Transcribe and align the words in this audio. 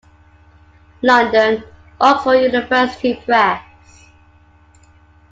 London: 1.03 1.63
Oxford 1.99 2.41
University 2.41 3.21
Press. 3.23 3.61